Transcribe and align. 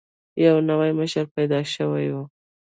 یو 0.45 0.55
نوی 0.69 0.91
مشر 0.99 1.25
پیدا 1.35 1.59
شوی 1.73 2.07
وو. 2.13 2.23